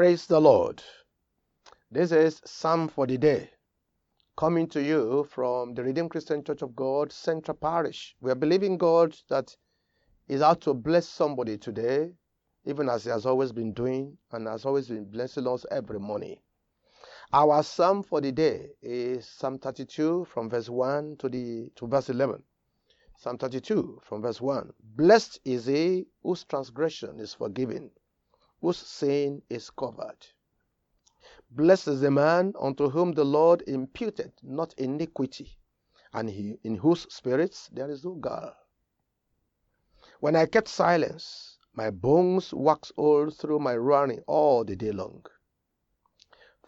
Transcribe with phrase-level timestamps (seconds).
[0.00, 0.82] Praise the Lord.
[1.90, 3.50] This is Psalm for the Day,
[4.34, 8.16] coming to you from the Redeemed Christian Church of God, Central Parish.
[8.22, 9.54] We are believing God that
[10.26, 12.12] is out to bless somebody today,
[12.64, 16.38] even as He has always been doing and has always been blessing us every morning.
[17.34, 22.08] Our Psalm for the day is Psalm 32 from verse 1 to, the, to verse
[22.08, 22.42] 11.
[23.18, 24.72] Psalm 32 from verse 1.
[24.96, 27.90] Blessed is he whose transgression is forgiven
[28.60, 30.26] whose sin is covered.
[31.50, 35.58] Blessed is the man unto whom the Lord imputed not iniquity,
[36.12, 38.56] and he, in whose spirits there is no guile.
[40.20, 45.24] When I kept silence, my bones waxed old through my running all the day long.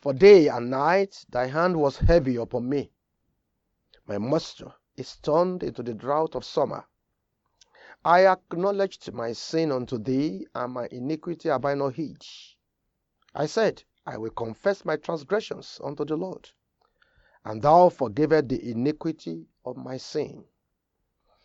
[0.00, 2.92] For day and night thy hand was heavy upon me.
[4.06, 6.86] My moisture is turned into the drought of summer.
[8.04, 12.24] I acknowledged my sin unto thee, and my iniquity have I not hid.
[13.34, 16.48] I said, I will confess my transgressions unto the Lord,
[17.44, 20.44] and thou forgivest the iniquity of my sin.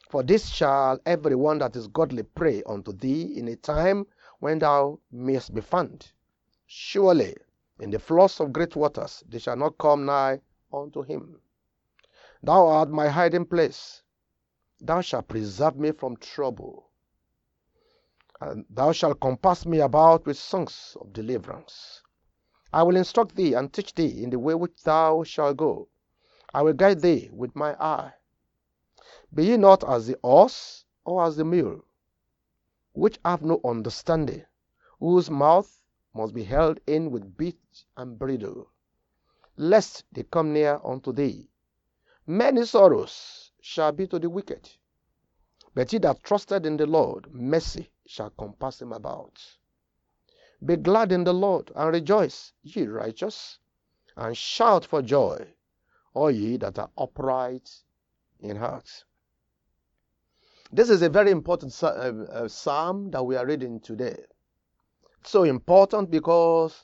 [0.10, 4.06] For this shall every one that is godly pray unto thee in a time
[4.40, 6.12] when thou mayest be found.
[6.68, 7.36] Surely
[7.80, 10.40] in the floods of great waters they shall not come nigh
[10.72, 11.42] unto him.
[12.44, 14.03] Thou art my hiding place.
[14.86, 16.90] Thou shalt preserve me from trouble,
[18.42, 22.02] and thou shalt compass me about with songs of deliverance.
[22.74, 25.88] I will instruct thee and teach thee in the way which thou shalt go.
[26.54, 28.16] I will guide thee with my eye.
[29.34, 31.86] Be ye not as the horse or as the mule,
[32.92, 34.46] which have no understanding,
[35.00, 35.82] whose mouth
[36.14, 38.70] must be held in with bit and bridle,
[39.56, 41.50] lest they come near unto thee.
[42.28, 44.70] Many sorrows shall be to the wicked.
[45.74, 49.42] But he that trusted in the Lord, mercy shall compass him about.
[50.64, 53.60] Be glad in the Lord and rejoice, ye righteous,
[54.18, 55.48] and shout for joy,
[56.14, 57.70] all ye that are upright
[58.42, 59.06] in heart.
[60.74, 64.26] This is a very important uh, uh, psalm that we are reading today.
[65.24, 66.84] So important because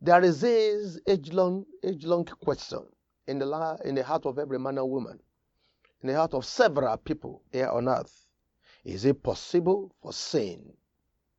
[0.00, 2.86] there is this age-long, age-long question
[3.26, 5.20] in the, in the heart of every man and woman
[6.02, 8.26] in the heart of several people here on earth.
[8.84, 10.72] Is it possible for sin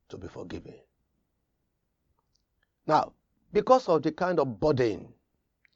[0.09, 0.75] to be forgiven?
[2.87, 3.13] Now,
[3.51, 5.13] because of the kind of burden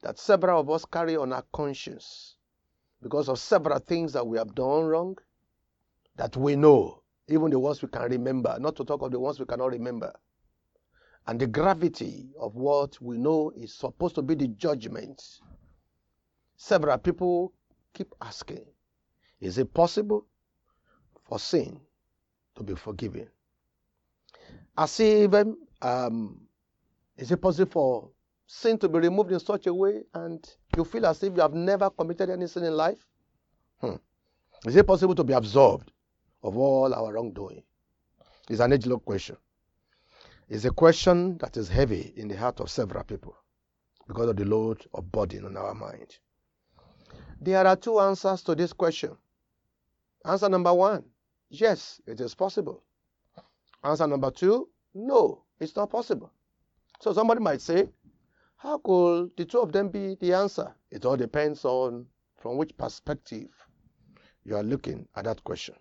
[0.02, 2.36] that several of us carry on our conscience,
[3.02, 5.16] because of several things that we have done wrong,
[6.16, 9.38] that we know, even the ones we can remember, not to talk of the ones
[9.38, 10.12] we cannot remember,
[11.26, 15.22] and the gravity of what we know is supposed to be the judgment,
[16.56, 17.52] several people
[17.92, 18.64] keep asking,
[19.40, 20.26] is it possible
[21.28, 21.80] for sin
[22.56, 23.28] to be forgiven?
[24.76, 26.40] As even um,
[27.16, 28.10] is it possible for
[28.46, 31.54] sin to be removed in such a way and you feel as if you have
[31.54, 33.04] never committed any sin in life?
[33.80, 33.96] Hmm.
[34.66, 35.92] Is it possible to be absolved
[36.42, 37.62] of all our wrongdoing?
[38.48, 39.36] It's an age-long question.
[40.48, 43.36] It's a question that is heavy in the heart of several people
[44.06, 46.16] because of the load of burden on our mind.
[47.40, 49.16] There are two answers to this question.
[50.28, 51.04] Answer number one
[51.48, 52.84] yes, it is possible.
[53.82, 56.30] Answer number two no, it's not possible.
[57.00, 57.88] So somebody might say,
[58.56, 60.74] how could the two of them be the answer?
[60.90, 62.06] It all depends on
[62.36, 63.48] from which perspective
[64.44, 65.76] you are looking at that question.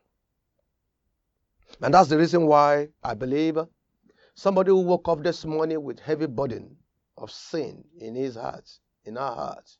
[1.82, 3.58] And that's the reason why I believe
[4.36, 6.78] somebody who woke up this morning with heavy burden
[7.18, 8.70] of sin in his heart,
[9.04, 9.80] in our hearts,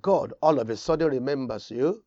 [0.00, 2.02] God all of a sudden remembers you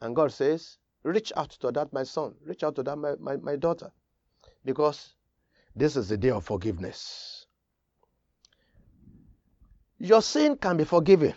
[0.00, 3.36] and God says, reach out to that my son, reach out to that my, my,
[3.36, 3.90] my daughter.
[4.64, 5.14] Because
[5.74, 7.46] this is the day of forgiveness.
[9.98, 11.34] Your sin can be forgiven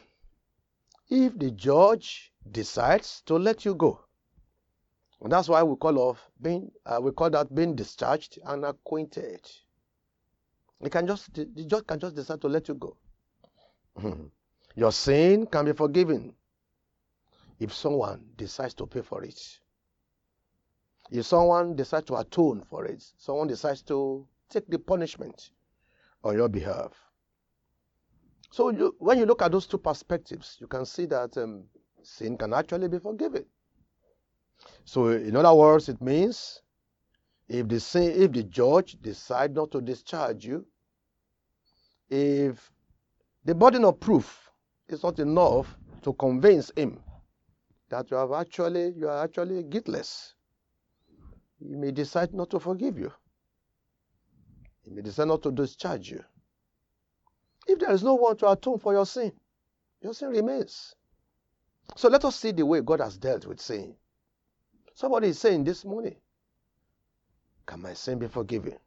[1.10, 4.00] if the judge decides to let you go.
[5.22, 9.42] And that's why we call of being uh, we call that being discharged and acquainted.
[10.82, 12.96] He can just the judge can just decide to let you go.
[14.76, 16.34] Your sin can be forgiven
[17.60, 19.60] if someone decides to pay for it.
[21.12, 25.52] If someone decides to atone for it, someone decides to take the punishment
[26.24, 26.92] on your behalf.
[28.52, 31.66] So you, when you look at those two perspectives, you can see that um,
[32.04, 33.46] sin can actually be forgiven.
[34.86, 36.62] So in other words, it means
[37.48, 40.66] if the sin, if the judge decides not to discharge you,
[42.10, 42.72] if
[43.46, 44.52] the burden of proof
[44.88, 47.00] is not enough to convince him
[47.90, 50.34] that you have actually you are actually guiltless.
[51.60, 53.12] He may decide not to forgive you.
[54.84, 56.24] He may decide not to discharge you.
[57.68, 59.32] If there is no one to atone for your sin,
[60.02, 60.96] your sin remains.
[61.96, 63.96] So let us see the way God has dealt with sin.
[64.94, 66.16] Somebody is saying this morning,
[67.66, 68.78] Can my sin be forgiven?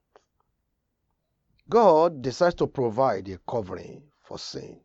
[1.69, 4.81] God decides to provide a covering for sin.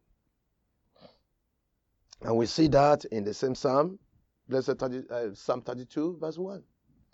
[2.22, 4.00] And we see that in the same Psalm,
[4.50, 6.64] Blessed 30, uh, Psalm 32, verse 1.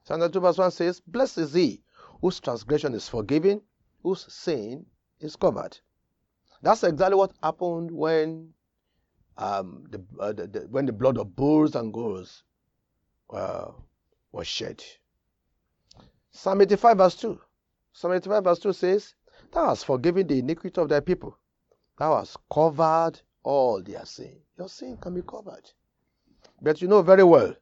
[0.03, 1.81] Psalm 32, verse 1 says, Blessed is he
[2.21, 3.61] whose transgression is forgiven,
[4.01, 4.85] whose sin
[5.19, 5.77] is covered.
[6.61, 8.53] That's exactly what happened when
[9.37, 12.43] um, the, uh, the, the, when the blood of bulls and goats
[13.29, 13.71] uh,
[14.31, 14.83] was shed.
[16.31, 17.39] Psalm 85, verse 2.
[17.93, 19.13] Psalm 85, verse 2 says,
[19.51, 21.37] Thou hast forgiven the iniquity of thy people.
[21.97, 24.39] Thou hast covered all their sin.
[24.57, 25.69] Your sin can be covered.
[26.63, 27.53] But you know very well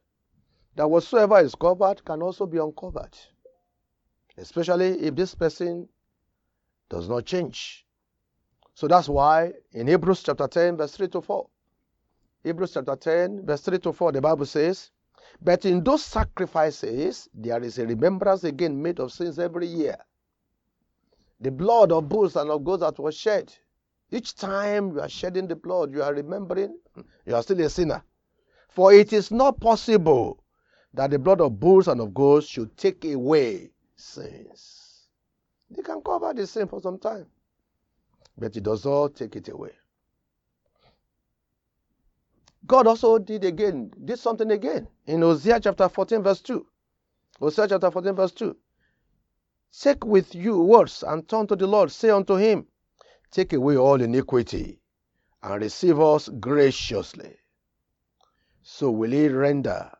[0.76, 3.18] that whatsoever is covered can also be uncovered.
[4.38, 5.88] Especially if this person
[6.88, 7.84] does not change.
[8.74, 11.48] So that's why in Hebrews chapter 10, verse 3 to 4,
[12.44, 14.90] Hebrews chapter 10, verse 3 to 4, the Bible says,
[15.42, 19.96] But in those sacrifices, there is a remembrance again made of sins every year.
[21.40, 23.52] The blood of bulls and of goats that was shed.
[24.12, 26.78] Each time you are shedding the blood, you are remembering
[27.26, 28.04] you are still a sinner.
[28.74, 30.42] For it is not possible
[30.94, 35.08] that the blood of bulls and of goats should take away sins.
[35.70, 37.26] They can cover the sin for some time,
[38.36, 39.72] but it does not take it away.
[42.66, 46.66] God also did again, did something again in Hosea chapter 14, verse 2.
[47.40, 48.56] Hosea chapter 14, verse 2.
[49.80, 51.90] Take with you words and turn to the Lord.
[51.90, 52.66] Say unto him,
[53.30, 54.80] Take away all iniquity
[55.42, 57.36] and receive us graciously.
[58.62, 59.90] So will he render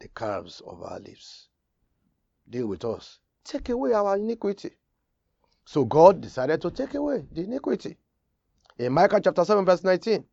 [0.00, 1.48] the calves of our lips.
[2.48, 3.20] Deal with us.
[3.44, 4.70] Take away our iniquity.
[5.64, 7.96] So God decided to take away the iniquity.
[8.78, 10.24] In Micah chapter 7, verse 19,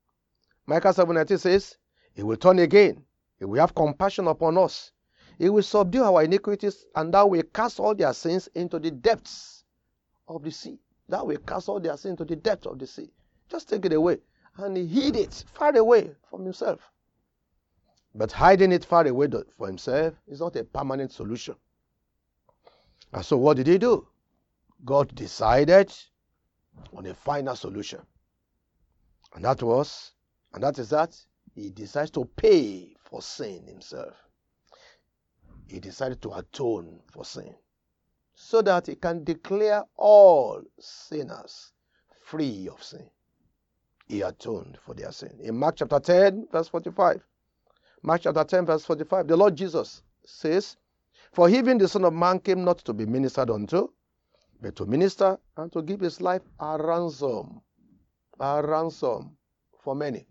[0.65, 1.77] Micah 7 19 says,
[2.13, 3.03] He will turn again.
[3.37, 4.91] He will have compassion upon us.
[5.37, 9.65] He will subdue our iniquities, and thou will cast all their sins into the depths
[10.27, 10.79] of the sea.
[11.07, 13.11] Thou will cast all their sins into the depths of the sea.
[13.49, 14.17] Just take it away.
[14.55, 16.91] And he hid it far away from himself.
[18.17, 21.55] But hiding it far away for himself is not a permanent solution.
[23.13, 24.07] And so what did he do?
[24.83, 25.93] God decided
[26.95, 28.01] on a final solution.
[29.35, 30.13] And that was
[30.51, 31.15] and that is that
[31.53, 34.15] he decides to pay for sin himself.
[35.67, 37.53] He decided to atone for sin
[38.33, 41.71] so that he can declare all sinners
[42.23, 43.11] free of sin.
[44.07, 45.37] He atoned for their sin.
[45.39, 47.21] In Mark chapter 10, verse 45,
[48.03, 50.77] Mark chapter 10, verse 45, the Lord Jesus says,
[51.31, 53.89] For even the Son of Man came not to be ministered unto,
[54.61, 57.61] but to minister and to give his life a ransom.
[58.39, 59.35] A ransom
[59.79, 60.27] for many.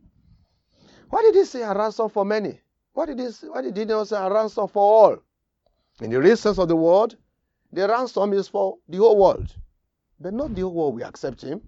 [1.10, 2.60] Why did he say a ransom for many?
[2.92, 5.16] Why did he, why did he not say a ransom for all?
[6.00, 7.16] In the real sense of the word,
[7.72, 9.54] the ransom is for the whole world.
[10.20, 11.60] But not the whole world will accept him.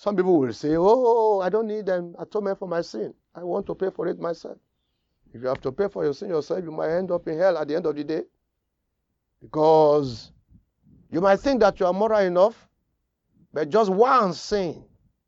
[0.00, 3.12] Some people will say, Oh, I don't need an atonement for my sin.
[3.34, 4.56] I want to pay for it myself.
[5.34, 7.58] If you have to pay for your sin yourself, you might end up in hell
[7.58, 8.22] at the end of the day.
[9.42, 10.32] Because
[11.10, 12.66] you might think that you are moral enough,
[13.52, 14.82] but just one sin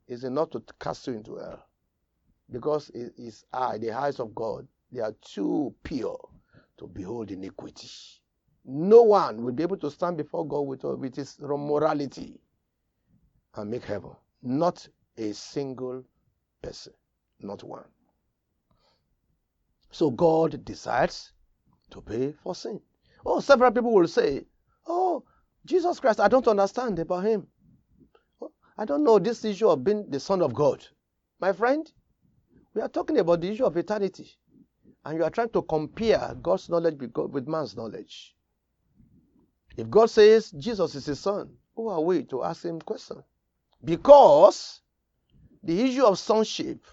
[0.09, 1.63] is enough to cast you into hell
[2.51, 6.19] because it is eye, the eyes of God, they are too pure
[6.79, 7.91] to behold iniquity.
[8.65, 12.41] No one will be able to stand before God with, with his morality
[13.55, 14.13] and make heaven.
[14.43, 16.05] Not a single
[16.61, 16.93] person,
[17.41, 17.85] not one.
[19.91, 21.33] So God decides
[21.91, 22.81] to pay for sin.
[23.25, 24.47] Oh, several people will say,
[24.87, 25.23] Oh,
[25.65, 27.47] Jesus Christ, I don't understand about him.
[28.41, 30.85] Oh, I don't know this issue of being the Son of God.
[31.41, 31.91] My friend,
[32.75, 34.31] we are talking about the issue of eternity.
[35.05, 38.35] And you are trying to compare God's knowledge with man's knowledge.
[39.77, 43.23] If God says Jesus is his son, who are we to ask him questions?
[43.85, 44.81] Because
[45.63, 46.85] the issue of sonship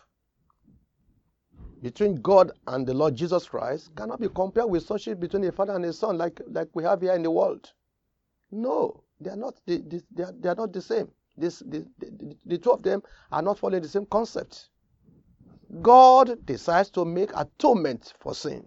[1.82, 5.76] between God and the Lord Jesus Christ cannot be compared with sonship between a father
[5.76, 7.72] and a son like, like we have here in the world.
[8.52, 11.10] No, they are not, they, they, are, they are not the same.
[11.38, 14.70] This, the, the, the two of them are not following the same concept.
[15.82, 18.66] God decides to make atonement for sin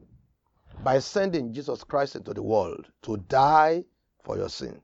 [0.82, 3.84] by sending Jesus Christ into the world to die
[4.24, 4.80] for your sin.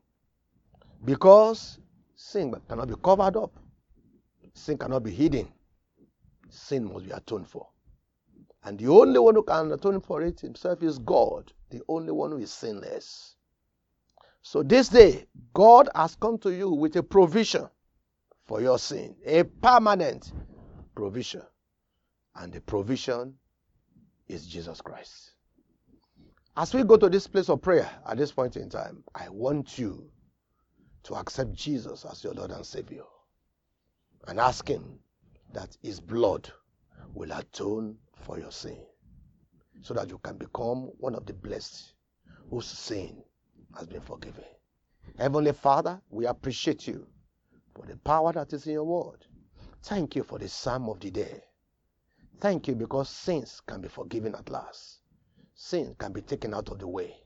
[1.05, 1.79] Because
[2.19, 3.53] sin cannot be covered up,
[4.53, 5.49] sin cannot be hidden,
[6.51, 7.69] sin must be atoned for.
[8.65, 12.33] And the only one who can atone for it himself is God, the only one
[12.33, 13.37] who is sinless.
[14.43, 17.69] So this day, God has come to you with a provision
[18.47, 20.33] for your sin, a permanent
[20.97, 21.43] provision.
[22.35, 23.35] And the provision
[24.27, 25.35] is Jesus Christ.
[26.57, 29.79] As we go to this place of prayer at this point in time, I want
[29.79, 30.11] you
[31.09, 33.05] to accept Jesus as your Lord and Savior
[34.27, 34.99] and ask Him
[35.55, 36.53] that His blood
[37.15, 38.77] will atone for your sin
[39.81, 41.95] so that you can become one of the blessed
[42.51, 43.23] whose sin
[43.75, 44.45] has been forgiven.
[45.19, 47.07] Heavenly Father, we appreciate you
[47.75, 49.25] for the power that is in your word.
[49.83, 51.41] Thank you for the psalm of the day.
[52.39, 54.99] Thank you because sins can be forgiven at last.
[55.55, 57.17] Sin can be taken out of the way.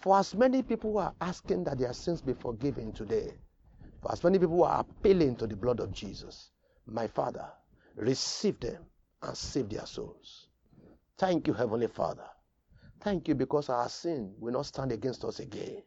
[0.00, 3.34] For as many people who are asking that their sins be forgiven today,
[4.00, 6.50] for as many people who are appealing to the blood of Jesus,
[6.86, 7.48] my Father,
[7.96, 8.84] receive them
[9.22, 10.46] and save their souls.
[11.18, 12.26] Thank you, Heavenly Father.
[13.00, 15.82] Thank you because our sin will not stand against us again.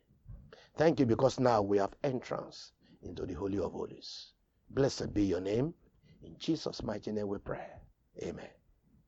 [0.78, 2.72] Thank you because now we have entrance
[3.04, 4.32] into the Holy of Holies.
[4.70, 5.74] Blessed be your name.
[6.24, 7.66] In Jesus' mighty name we pray.
[8.24, 8.61] Amen.